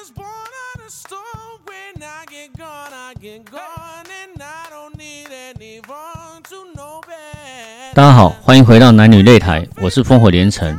[0.00, 1.58] was born on a stone.
[1.66, 4.06] When I get gone, I get gone.
[4.06, 7.94] And I don't need anyone to know better.
[7.94, 10.76] 大家好，欢迎回到男女擂台，我是烽火连城。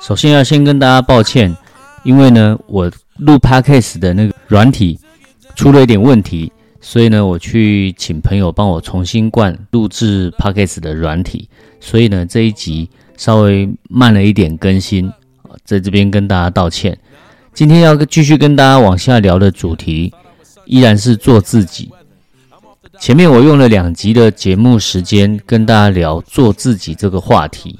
[0.00, 1.56] 首先要先跟大家抱歉，
[2.04, 4.98] 因为呢，我录 podcast 的那个软体
[5.56, 11.48] 出了一点问题，所以呢，我去请朋友帮我重新灌录制 podcast 的软体，
[11.80, 15.10] 所以呢，这一集稍微慢了一点更新，
[15.64, 16.98] 在这边跟大家道歉。
[17.58, 20.14] 今天要继续跟大家往下聊的主题，
[20.64, 21.90] 依然是做自己。
[23.00, 27.76] 前面我用了两集的节目时间跟大家聊做自己这个话题，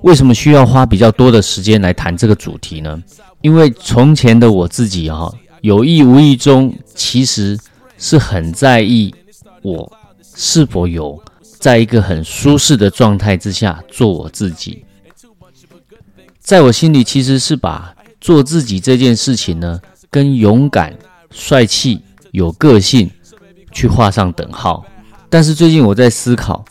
[0.00, 2.98] 为什么需要花比较多的时间来谈这个主题呢？
[3.42, 7.58] 因为从前的我自己哈、有意无意中其实
[7.98, 9.14] 是很在意
[9.60, 9.92] 我
[10.34, 11.22] 是否有
[11.58, 14.86] 在一个很舒适的状态之下做我自己。
[16.38, 20.94] 在我心里，其实是把做自己这件事情呢，跟勇敢、
[21.30, 23.10] 帅气、有个性
[23.72, 24.84] 去画上等号。
[25.28, 26.64] 但是最近我在思考，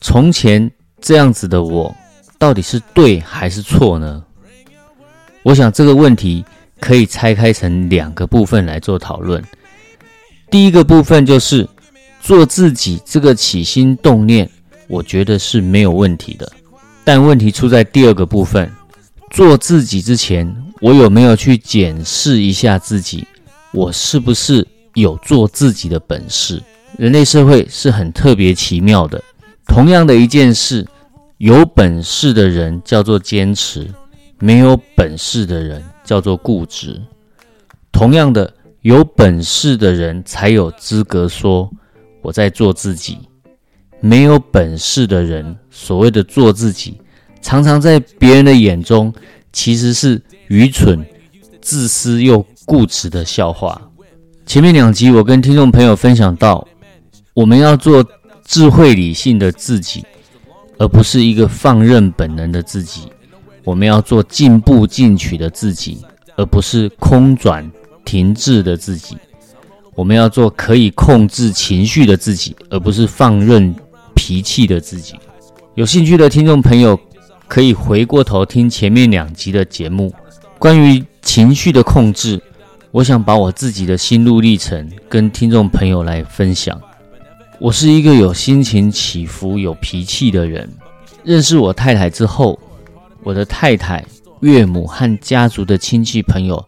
[0.00, 1.94] 从前这样子的我，
[2.38, 4.22] 到底是对还是错呢？
[5.42, 6.44] 我想这个问题
[6.80, 9.42] 可以拆开成两个部分来做讨论。
[10.50, 11.68] 第一个部分就是
[12.20, 14.50] 做自己这个起心动念，
[14.88, 16.50] 我觉得是没有问题的。
[17.04, 18.68] 但问题出在第二个部分，
[19.30, 23.26] 做自己之前，我有没有去检视一下自己，
[23.72, 26.62] 我是不是有做自己的本事？
[26.98, 29.22] 人类社会是很特别奇妙的。
[29.66, 30.86] 同样的一件事，
[31.38, 33.86] 有本事的人叫做坚持，
[34.38, 37.00] 没有本事的人叫做固执。
[37.90, 41.70] 同样的，有本事的人才有资格说
[42.22, 43.18] 我在做自己，
[44.00, 47.00] 没有本事的人所谓的做自己，
[47.40, 49.12] 常常在别人的眼中
[49.52, 51.04] 其实是愚蠢、
[51.60, 53.80] 自私又固执的笑话。
[54.44, 56.66] 前面两集我跟听众朋友分享到，
[57.34, 58.04] 我们要做
[58.44, 60.04] 智慧理性的自己，
[60.78, 63.02] 而不是一个放任本能的自己。
[63.64, 65.98] 我们要做进步进取的自己，
[66.36, 67.68] 而不是空转
[68.04, 69.16] 停滞的自己。
[69.96, 73.74] 我们要做可以控制情绪的自己，而不是放任
[74.14, 75.14] 脾气的自己。
[75.74, 76.98] 有兴趣的听众朋友
[77.48, 80.14] 可以回过头听前面两集的节目，
[80.58, 82.40] 关于情绪的控制。
[82.90, 86.80] 我想把我自己的心路历程跟听众朋友来分享。
[87.58, 90.68] 我是一个有心情起伏、有脾气的人。
[91.22, 92.58] 认识我太太之后，
[93.22, 94.02] 我的太太、
[94.40, 96.64] 岳母和家族的亲戚朋友，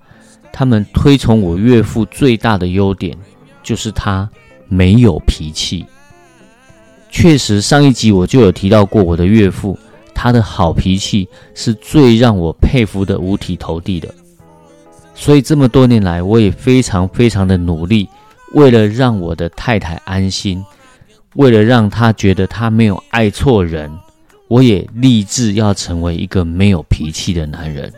[0.53, 3.17] 他们推崇我岳父最大的优点
[3.63, 4.29] 就是他
[4.69, 5.87] 没有脾气。
[7.11, 9.79] 确实，上一集我就有提到过我的岳父，
[10.21, 14.13] 他的好脾气是最让我佩服的五体投地的。
[15.15, 18.09] 所以这么多年来，我也非常非常的努力，
[18.53, 20.65] 为了让我的太太安心，
[21.37, 23.89] 为了让她觉得她没有爱错人，
[24.49, 27.93] 我也立志要成为一个没有脾气的男人。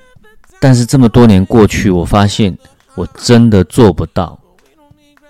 [0.61, 2.55] 但是这么多年过去，我发现
[2.97, 4.39] 我真的做不到，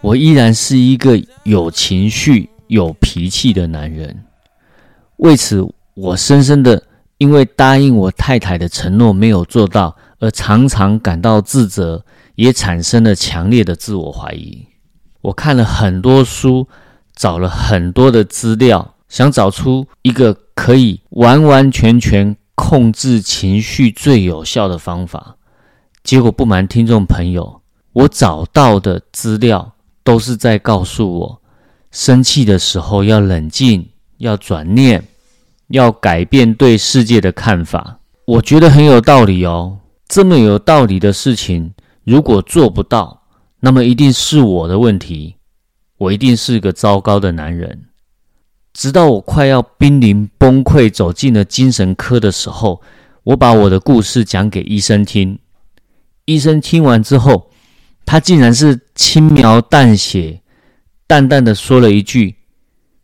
[0.01, 4.25] 我依然是一个有情绪、有脾气的男人。
[5.19, 5.65] 为此，
[5.95, 6.83] 我深深的
[7.19, 9.97] 因为答应我太太的承诺没有做到。
[10.23, 14.67] 而常常感到自责，也产生了强烈的自我怀疑。
[15.23, 16.69] 我看了很多书，
[17.17, 25.37] 找了很多的资料，想找出一个可以完完全全控制情绪最有效的方法。
[26.05, 27.63] 结果不瞒听众朋友，
[27.95, 29.73] 我找到的资料
[30.05, 31.41] 都是在告诉我，
[31.91, 35.03] 生气的时候要冷静，要转念，
[35.71, 37.99] 要改变对世界的看法。
[38.27, 39.79] 我觉得很有道理哦。
[40.07, 41.73] 这么有道理的事情，
[42.05, 43.23] 如果做不到，
[43.61, 45.37] 那么一定是我的问题。
[45.99, 47.87] 我一定是个糟糕的男人。
[48.73, 52.81] 直到我快要濒临崩溃，走进了精神科的时候，
[53.25, 55.39] 我把我的故事讲给医生听。
[56.25, 57.51] 医生听完之后，
[58.07, 60.41] 他竟然是轻描淡写、
[61.07, 62.37] 淡淡的说了一句：“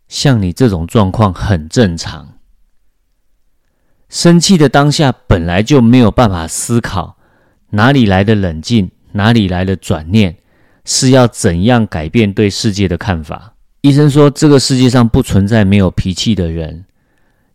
[0.09, 2.35] 像你这种状况很正常。”
[4.09, 7.17] 生气的当下本来就没有办法思考，
[7.71, 10.37] 哪里来的冷静，哪里来的转念，
[10.85, 13.53] 是要怎样改变对世界的看法？
[13.81, 16.85] 医生说，这个世界上不存在没有脾气的人，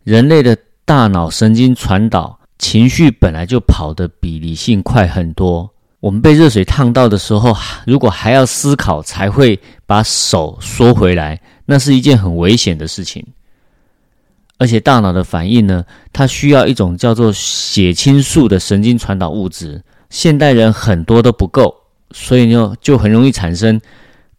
[0.03, 5.69] 人类的大脑神经传导情绪本来就跑得比理性快很多。
[6.00, 7.56] 我们被热水烫到的时候，
[7.86, 13.25] 如果还要思考才会把手缩回来，那是一件很危险的事情。
[14.61, 21.73] 而且大脑的反应呢，它需要一种叫做血清素的神经传导物质，现代人很多都不够，
[22.11, 23.81] 所以呢就很容易产生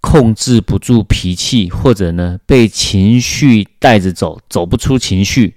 [0.00, 5.56] 控制不住脾气，或者呢被情绪带着走，走不出情绪。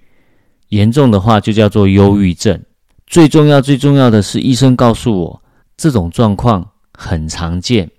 [0.69, 2.59] 严重的话就叫做忧郁症。
[3.05, 5.41] 最重要、最重要的是，医生告诉我，
[5.77, 7.91] 这种状况很常见，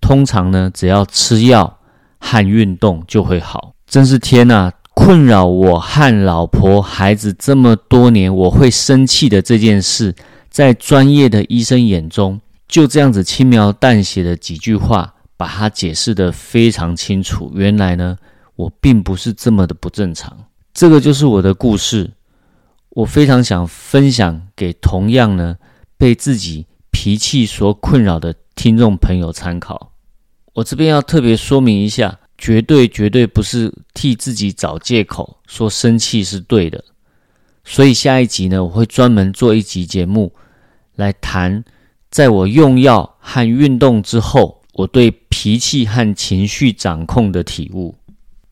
[0.00, 1.78] 通常呢只要吃药
[2.18, 3.74] 和运动就会好。
[3.86, 4.70] 真是天呐！
[4.98, 10.12] 困扰我和老婆、孩子这么多年，我会生气的这件事，
[10.50, 17.52] 在专业的医生眼中，就这样子轻描淡写的几句话，把它解释得非常清楚。
[17.54, 18.18] 原来呢，
[18.56, 20.36] 我并不是这么的不正常。
[20.74, 22.10] 这个就是我的故事，
[22.90, 25.56] 我非常想分享给同样呢
[25.96, 29.92] 被自己脾气所困扰的听众朋友参考。
[30.54, 32.18] 我这边要特别说明一下。
[32.38, 36.84] 绝对绝对不是替自己找借口说生气是对的，
[37.64, 40.32] 所以下一集呢，我会专门做一集节目
[40.94, 41.64] 来谈，
[42.10, 47.96] 在我用药和运动之后，我对脾气和情绪掌控的体悟。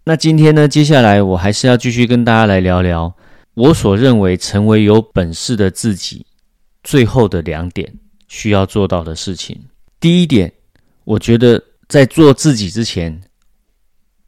[0.03, 3.15] 那今天呢，接下来我还是要继续跟大家来聊聊
[3.55, 6.27] 我所认为成为有本事的自己
[6.83, 7.95] 最后的两点
[8.27, 9.57] 需要做到的事情。
[10.01, 10.53] 第一点，
[11.05, 13.23] 我觉得在做自己之前。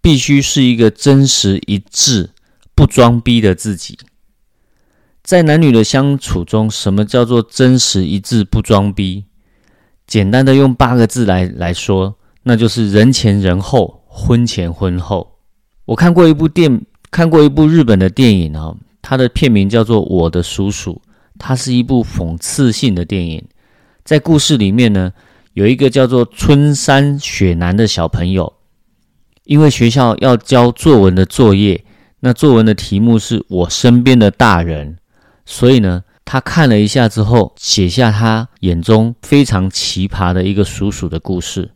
[0.01, 2.31] 必须是一个真实一致、
[2.75, 3.99] 不装逼的自己。
[5.23, 9.25] 在男女的相处中，什么叫做真实一致、不装逼？
[10.07, 15.39] 简单的用八个字来来说，那就是人前人后，婚前婚后。
[15.85, 20.93] 我看过一部电，看过一部日本的电影啊，它的片名叫做《我的叔叔》，
[21.39, 23.45] 它是一部讽刺性的电影。
[24.05, 25.13] 在故事里面呢，
[25.53, 28.55] 有一个叫做春山雪男的小朋友。
[29.49, 31.83] 因为学校要交作文的作业，
[32.21, 34.99] 那作文的题目是我身边的大人，
[35.47, 41.71] 所以呢，他看了一下之后，写下他眼中非常奇葩的一个叔叔的故事。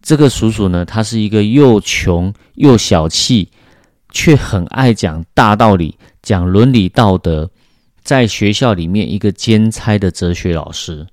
[0.00, 3.50] 这个叔叔呢，他是一个又穷又小气，
[4.12, 7.50] 却很爱讲大道理、讲伦理道德，
[8.04, 11.04] 在学校里面一个兼差的哲学老师。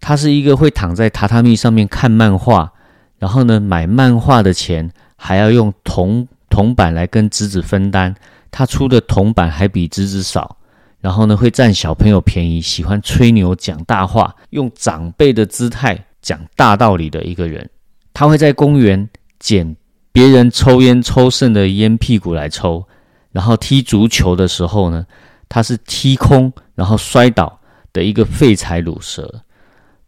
[0.00, 2.72] 他是一个会躺在榻榻米上面看漫画，
[3.20, 4.90] 然后呢，买漫画的钱。
[5.22, 8.14] 还要用铜铜板来跟侄子分担，
[8.50, 10.56] 他出的铜板还比侄子少，
[10.98, 17.68] 然后呢会占小朋友便宜，喜欢吹牛讲大话，用长辈的姿态讲大道理的一个人。
[18.14, 19.06] 他会在公园
[19.38, 19.76] 捡
[20.10, 22.82] 别人抽烟抽剩的烟屁股来抽，
[23.30, 25.06] 然后踢足球的时候呢，
[25.50, 27.60] 他是踢空然后摔倒
[27.92, 29.42] 的一个废柴卤蛇。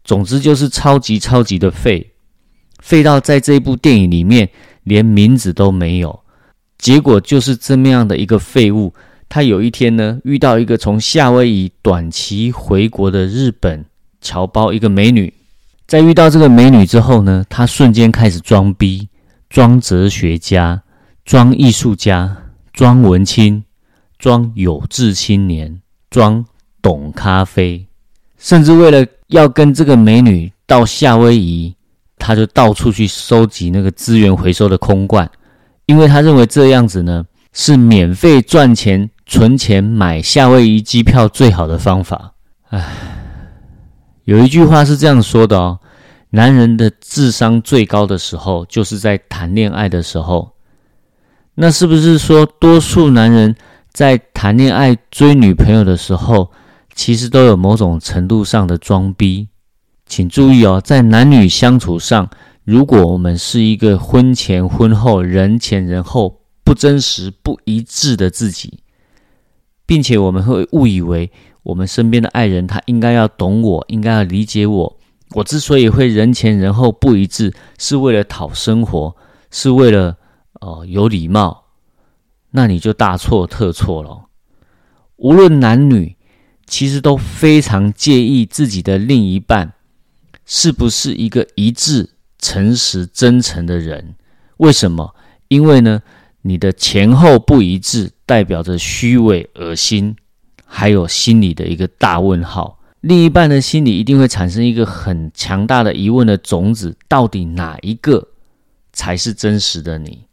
[0.03, 2.11] 总之就是超级超级的废，
[2.79, 4.49] 废到在这部电影里面。
[4.83, 6.19] 连名字都没有，
[6.77, 8.93] 结果就是这么样的一个废物。
[9.29, 13.83] 他有一天呢，遇到一个从夏威夷短期回国的日本
[14.21, 15.33] 侨胞，一个美女。
[15.87, 19.07] 在遇到这个美女之后呢，他瞬间开始装逼，
[19.49, 20.83] 装哲学家，
[21.25, 22.37] 装艺术家，
[22.73, 23.63] 装文青，
[24.19, 26.45] 装有志青年，装
[26.81, 27.87] 懂咖啡，
[28.37, 31.75] 甚至为了要跟这个美女到夏威夷。
[32.25, 35.29] 他就到处去收集那个资源回收的空罐，
[35.87, 42.33] 因为他认为这样子呢是免费赚钱、存钱买夏威夷机票最好的方法。
[42.69, 42.93] 唉，
[44.23, 45.79] 有一句话是这样说的哦：
[46.29, 50.53] 男人的智商最高的时候就是在谈恋爱的时候。
[51.55, 53.53] 那是不是说，多数男人
[53.91, 56.49] 在谈恋爱、追女朋友的时候，
[56.95, 59.49] 其实都有某种程度上的装逼？
[60.15, 62.29] 请注意哦，在男女相处上，
[62.63, 68.77] 如果我们是一个婚前婚后、人前人后不真实、不一致的自己，
[69.87, 71.31] 并且我们会误以为
[71.63, 74.99] 我们身边的爱人他应该要懂我，应该要理解我。
[75.31, 79.15] 我之所以会人前人后不一致，是为了讨生活，
[79.49, 80.17] 是为了
[80.61, 81.63] 哦有礼貌，
[82.51, 84.25] 那你就大错特错了。
[85.15, 86.15] 无论男女，
[86.67, 89.73] 其实都非常介意自己的另一半。
[90.45, 92.09] 是不是一个一致、
[92.39, 94.15] 诚实、真诚的人？
[94.57, 95.15] 为什么？
[95.47, 96.01] 因为呢，
[96.41, 100.15] 你的前后不一致，代表着虚伪、恶心，
[100.65, 102.79] 还有心里的一个大问号。
[103.01, 108.29] 另一半的心里一定会产生一个很强大的疑问的种子：到底哪一个
[108.93, 110.25] 才是真实的你？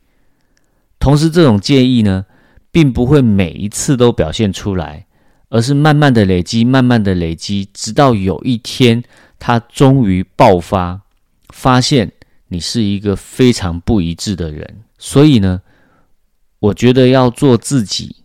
[0.98, 2.26] 同时，这种介意呢，
[2.70, 5.06] 并不会每一次都表现出来，
[5.48, 9.02] 而是慢慢的累积，慢慢的累积，直到有一天。
[9.40, 11.00] 他终于爆发，
[11.49, 12.12] 发现
[12.47, 14.85] 你是一个非常不一致的人。
[14.99, 15.62] 所以呢，
[16.61, 18.16] 我觉得要做自己，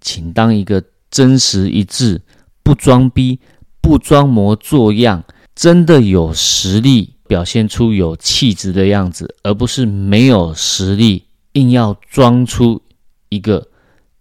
[0.00, 2.20] 请当一个真实一致、
[2.62, 3.40] 不装逼、
[3.80, 5.24] 不装模作样、
[5.56, 12.82] 真的有实力表现出有气质的样子，而不是没有实力，硬要装出
[13.30, 13.68] 一个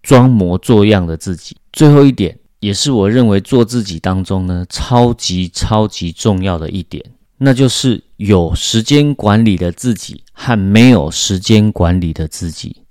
[0.02, 1.58] 装模作样的自己。
[1.74, 7.04] 最后一点，也是我认为做自己当中呢超级超级重要的一点，
[7.38, 12.84] 那就是有时间管理的自己和没有时间管理的自己。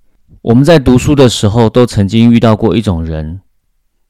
[0.43, 3.41] 我们在读书的时候都曾经遇到过一种人，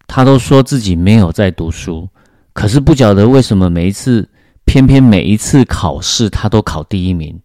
[0.07, 2.09] 他都说自己没有在读书，
[2.53, 4.29] 可是不晓得为什么每一次。
[4.69, 7.41] 偏偏每一次考试，他都考第一名。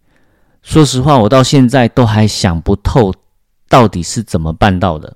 [0.63, 3.13] 说实话，我到现在都还想不透，
[3.69, 5.15] 到底是怎么办到的。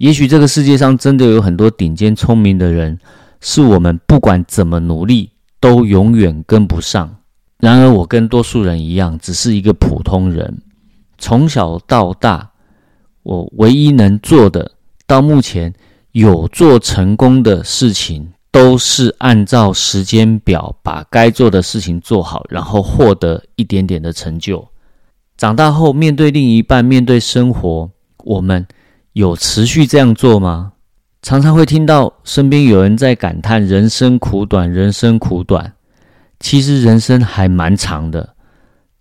[0.00, 2.98] 也许这个世界上真的有很多顶尖聪明的人，
[3.42, 5.28] 是我们不管怎么努力
[5.60, 7.16] 都永远跟不上。
[7.58, 10.62] 然而，我跟多数人一样，只是一个普通人。
[11.18, 12.50] 从小到大，
[13.22, 14.72] 我唯一能做的，
[15.06, 15.74] 到目前
[16.12, 18.32] 有做成功的事情。
[18.52, 24.66] 都是按照时间表把该做的事情做好，然后获得一点点的成就。
[25.36, 27.88] 长大后面对另一半、面对生活，
[28.24, 28.66] 我们
[29.12, 30.72] 有持续这样做吗？
[31.22, 35.72] 常常会听到身边有人在感叹人生苦短，人生苦短。
[36.38, 38.34] 其实人生还蛮长的，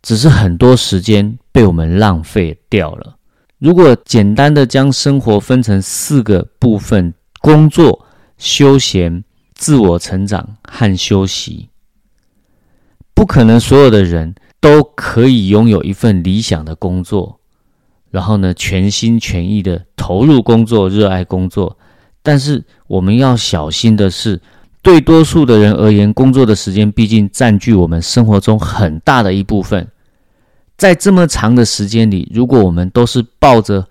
[0.01, 3.15] 只是很多时间被我们浪费掉了。
[3.57, 8.05] 如果简单的将生活分成四个部分：工作、
[8.37, 9.23] 休闲。
[9.55, 11.67] 自我成长和休息，
[13.13, 17.38] 不可能所有的人都可以拥有一份理想的工作，
[18.11, 21.77] 然后呢，全心全意的投入工作，热爱工作。
[22.21, 24.39] 但是我们要小心的是，
[24.81, 29.87] 对多数的人而言，工作的时间毕竟占据我们生活中很大的一部分。
[30.77, 33.87] 在这么长的时间里，如果我们都是抱着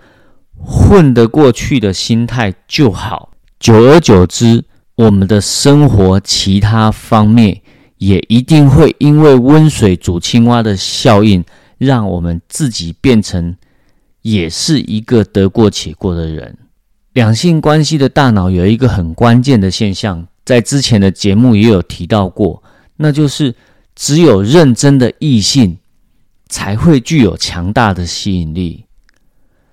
[0.56, 4.64] 混得过去的心态就好，久而久之。
[4.96, 7.60] 我们的生活其他方面
[7.98, 11.44] 也一定会因为温水煮青蛙的效应，
[11.78, 13.54] 让我们自己变成
[14.30, 16.56] 也是一个得过且过的人。
[17.12, 22.62] 两性关系的大脑有一个很关键的现象，在之前的节目也有提到过，
[22.97, 23.54] 那就是
[23.94, 25.78] 只有认真的异性
[26.49, 28.85] 才会具有强大的吸引力。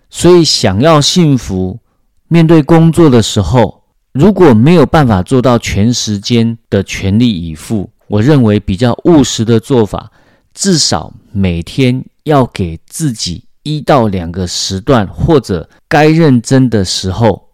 [0.10, 1.80] 所以，想要幸福，
[2.28, 3.84] 面对工作的时候。
[4.16, 10.10] 如果没有办法做到全时间的全力以赴，我认为比较务实的做法，
[10.54, 17.50] 至少每天要给自己一到两个时段，或者该认真的时候，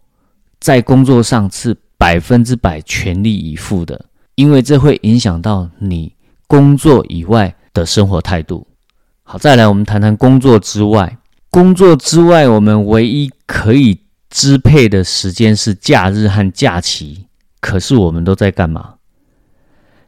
[0.60, 4.04] 在工作上是百分之百全力以赴的，
[4.36, 6.14] 因为这会影响到你
[6.46, 8.64] 工作以外的生活态度。
[9.24, 11.18] 好，再来我们谈谈工作之外，
[11.50, 13.98] 工作之外，我们唯一可以。
[14.34, 17.26] 支配的时间是假日和假期，
[17.60, 18.94] 可是我们都在干嘛？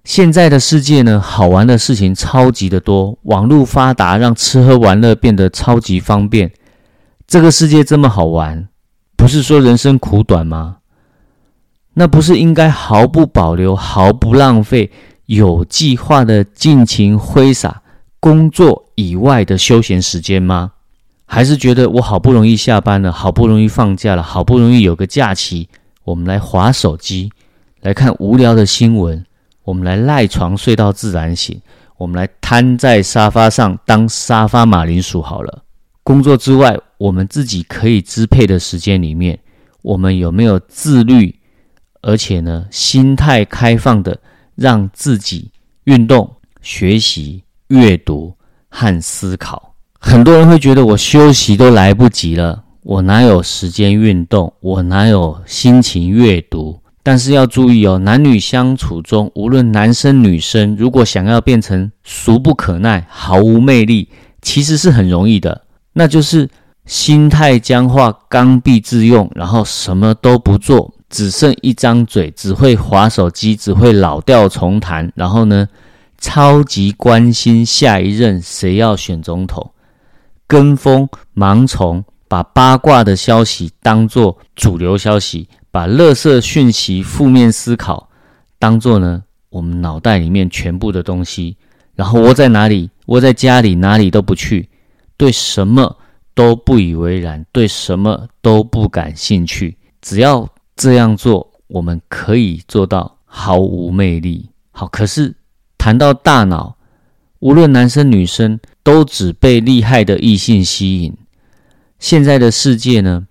[0.04, 1.18] 现在的世界呢？
[1.18, 6.52] 好玩的事情超级的多，网络发达，让吃喝玩乐变得超级方便。
[7.26, 8.68] 这个世界这么好玩，
[9.16, 10.76] 不是说人生苦短吗？
[11.94, 14.90] 那不是应该毫不保留、毫不浪费、
[15.24, 17.80] 有计划的尽情挥洒
[18.20, 20.72] 工作以外的休闲时间吗？
[21.24, 25.70] 还是觉得我好不容易下班了，好不容易放假了，好不容易有个假期，
[26.04, 27.32] 我们来划手机，
[27.80, 29.24] 来看无聊的新闻，
[29.64, 31.60] 我们来赖床睡到自然醒，
[31.96, 35.64] 我们来瘫在沙发上当沙发马铃薯好了。
[36.02, 39.38] 工作之外，我们自己可以支配的时间里面，
[39.80, 41.40] 我们有没有自律，
[42.02, 44.20] 而且呢，心态开放的，
[44.54, 45.50] 让自己
[45.84, 46.30] 运动、
[46.60, 48.34] 学习、阅读
[48.68, 49.74] 和思考。
[49.98, 54.52] 很多人会觉得我休息都来不及了，我哪有时间运动？
[54.60, 56.78] 我哪有心情阅读？
[57.04, 64.08] 但是要注意哦，男女相处中，无论男生女生，如果想要变成俗不可耐、毫无魅力，
[64.40, 65.66] 其实是很容易的。
[65.92, 66.48] 那就是
[66.86, 75.12] 心态僵化、刚愎自用，然后什么都不做，只剩一张嘴，只会划手机，只会老调重弹。
[75.14, 75.68] 然后呢，
[76.18, 79.70] 超级关心下一任谁要选总统。
[80.46, 81.06] 跟风
[81.36, 88.08] 盲从，把八卦的消息当作主流消息，把垃圾讯息、负面思考
[88.60, 91.56] 当作呢我们脑袋里面全部的东西，
[91.96, 92.88] 然后窝在哪里？
[93.06, 94.68] 窝在家里，哪里都不去，
[95.16, 95.96] 对什么
[96.32, 99.76] 都不以为然，对什么都不感兴趣。
[100.00, 104.48] 只要这样做，我们可以做到毫无魅力。
[104.70, 105.34] 好，可是
[105.76, 106.76] 谈到大脑。
[107.40, 111.12] 无论男生女生，都只被厉害的异性吸引。
[111.98, 113.26] 现在的世界呢，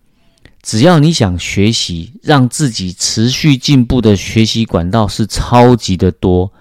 [0.64, 6.52] 只要你想学习，让自己持续进步的学习管道是超级的多。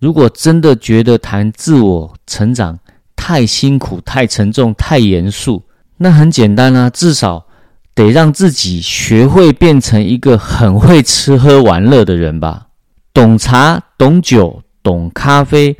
[0.00, 2.78] 如果真的觉得谈自我成长
[3.14, 5.62] 太辛苦、太沉重、太严肃，
[5.96, 7.46] 那很简单啊，至少
[7.94, 12.66] 得让自己学会变成一个很会吃喝玩乐的人吧。
[13.14, 15.76] 懂茶、懂酒、懂咖啡、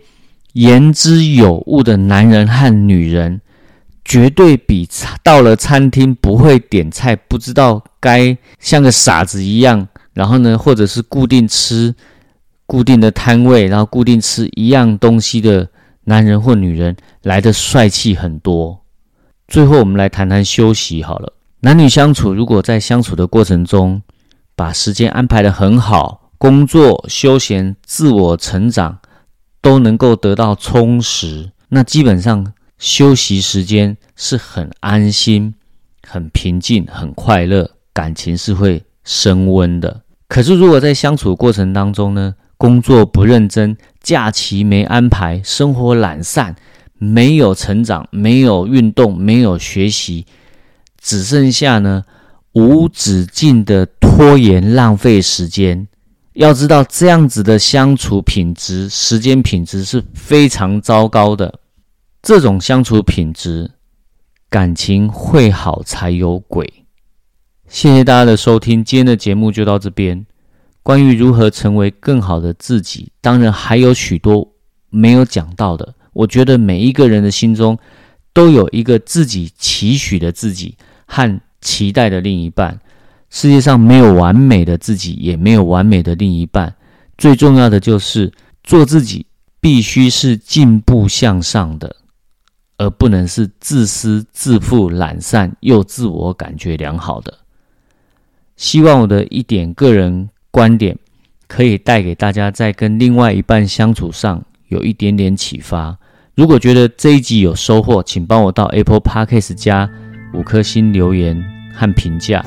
[0.52, 3.40] 言之有物的男人和女人，
[4.08, 4.88] 绝对比
[5.22, 11.94] 到了餐厅不会点菜、不知道该像个傻子一样，然后呢，或者是固定吃。
[12.70, 15.66] 固定的摊位，然后固定吃一样东西的
[16.04, 18.84] 男人或女人来的帅气很多。
[19.46, 21.32] 最后，我们来谈谈休息好了。
[21.60, 24.02] 男女相处，如果在相处的过程中
[24.54, 28.98] 把时间安排的很好，工作、休闲、自我成长
[29.62, 35.54] 都能够得到充实，那基本上休息时间是很安心、
[36.06, 40.02] 很平静、很快乐，感情是会升温的。
[40.28, 42.34] 可是，如果在相处过程当中呢？
[42.56, 46.56] 工作不认真，假期没安排，生活懒散，
[46.94, 50.26] 没有成长，没有运动，没有学习，
[51.00, 52.02] 只剩下呢
[52.54, 55.86] 无止境的拖延，浪费时间。
[56.32, 61.60] 要知道，这样子的相处品质、时间品质是非常糟糕的。
[62.20, 63.70] 这种相处品质，
[64.50, 66.84] 感情会好才有鬼。
[67.68, 70.26] 谢谢大家的收听，今天的节目就到这边。
[70.82, 74.54] 关于如何成为更好的自己，当然还有许多
[74.90, 75.94] 没有讲到的。
[76.12, 77.78] 我觉得每一个人的心中
[78.32, 82.80] 都有一个自己期许的自己和期待的另一半。
[83.30, 86.74] 世界上没有完美的自己，也没有完美的另一半。
[87.16, 88.32] 最重要的就是
[88.64, 89.26] 做自己，
[89.60, 91.94] 必须是进步向上的，
[92.78, 97.36] 而不能是自私自负、懒散又自我感觉良好的。
[98.56, 100.30] 希望我的一点个人。
[100.50, 100.96] 观点
[101.46, 105.96] 可以带给大家在跟另外一半相处上有一点点启发。
[106.34, 109.88] 如果觉得这一集有收获，请帮我到 Apple Podcast 加
[110.32, 112.44] 五颗星留言和评价，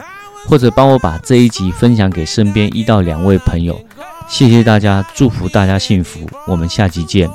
[0.47, 3.79] 或者帮我把这一集分享给身边一到两位朋友。
[4.27, 7.29] 谢谢大家，祝福大家幸福，我们下集见。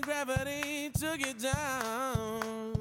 [0.00, 2.79] gravity took it down.